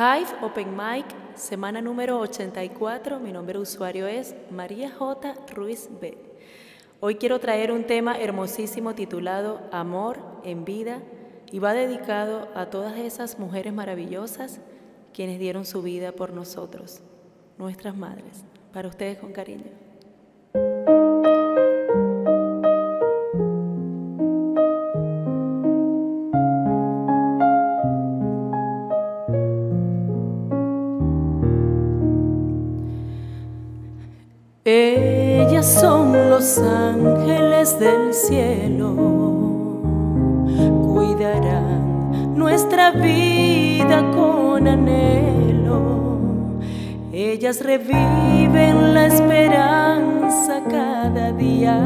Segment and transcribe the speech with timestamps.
[0.00, 3.20] Hive Open Mic, semana número 84.
[3.20, 5.34] Mi nombre de usuario es María J.
[5.52, 6.16] Ruiz B.
[7.00, 11.02] Hoy quiero traer un tema hermosísimo titulado Amor en vida
[11.52, 14.62] y va dedicado a todas esas mujeres maravillosas
[15.12, 17.02] quienes dieron su vida por nosotros,
[17.58, 18.46] nuestras madres.
[18.72, 19.89] Para ustedes con cariño.
[35.62, 38.94] Son los ángeles del cielo,
[40.94, 46.60] cuidarán nuestra vida con anhelo.
[47.12, 51.78] Ellas reviven la esperanza cada día,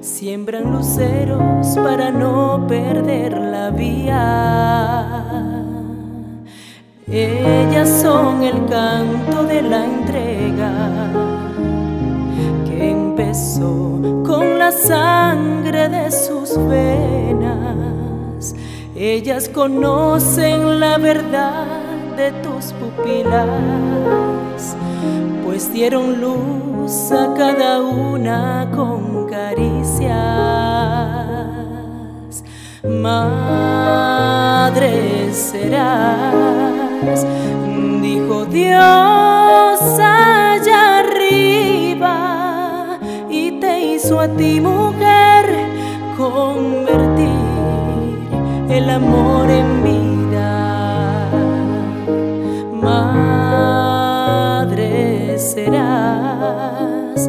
[0.00, 5.22] siembran luceros para no perder la vía.
[7.06, 11.31] Ellas son el canto de la entrega
[14.26, 18.54] con la sangre de sus venas.
[18.94, 21.64] Ellas conocen la verdad
[22.14, 24.76] de tus pupilas,
[25.46, 30.12] pues dieron luz a cada una con caricias.
[32.84, 33.32] Madre
[35.32, 37.24] serás,
[38.02, 39.41] dijo Dios
[44.20, 45.46] a ti mujer
[46.16, 47.28] convertir
[48.68, 51.28] el amor en vida.
[52.80, 53.28] Madre
[55.38, 57.28] serás,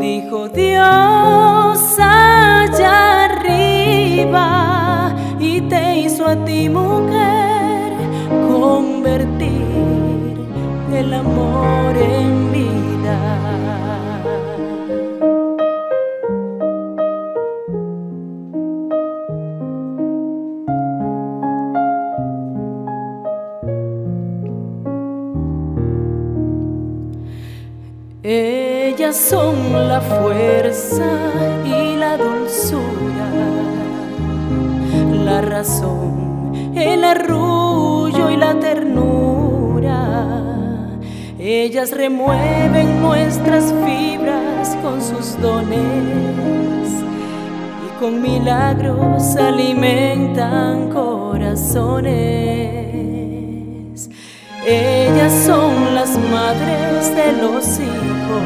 [0.00, 7.92] dijo Dios allá arriba y te hizo a ti mujer
[8.48, 9.54] convertir
[10.92, 13.83] el amor en vida.
[28.26, 31.04] Ellas son la fuerza
[31.62, 33.28] y la dulzura,
[35.12, 40.08] la razón, el arrullo y la ternura.
[41.38, 46.88] Ellas remueven nuestras fibras con sus dones
[47.84, 52.08] y con milagros alimentan corazones.
[54.66, 58.42] Ellas son las madres de los hijos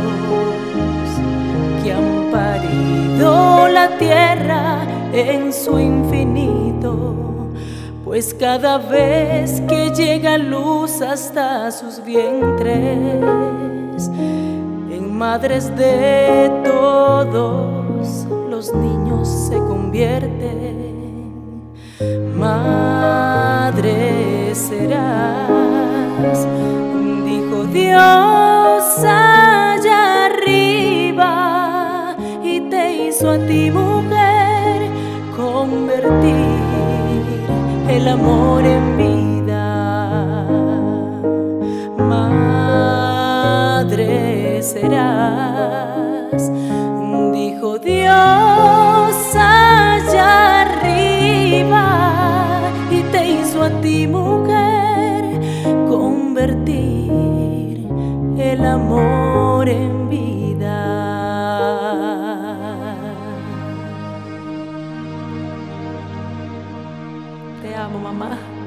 [1.83, 7.15] que han parido la tierra en su infinito,
[8.05, 13.23] pues cada vez que llega luz hasta sus vientres,
[14.91, 20.79] en madres de todos los niños se convierten.
[22.35, 23.75] Madre
[24.55, 25.47] será
[27.25, 28.28] dijo Dios
[29.91, 31.35] arriba
[32.43, 34.91] y te hizo a ti mujer
[35.37, 36.59] convertir
[37.89, 39.19] el amor en vida.
[43.59, 46.51] Madre serás,
[47.33, 48.48] dijo Dios
[59.69, 60.77] amor en vida.
[67.63, 68.58] Te amo, mamá.